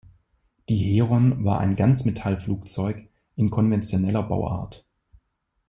[0.67, 4.83] Die Heron war ein Ganzmetallflugzeug in konventioneller Bauart.